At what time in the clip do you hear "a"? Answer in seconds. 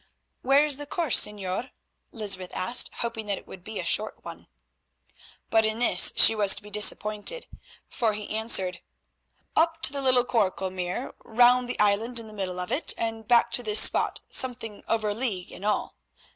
3.79-3.83, 15.09-15.13